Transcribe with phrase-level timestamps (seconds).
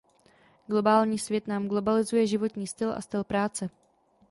[0.67, 3.69] Globální svět nám globalizuje životní styl a styl práce.